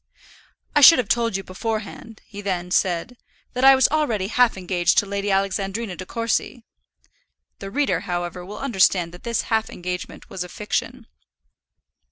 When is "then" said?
2.41-2.71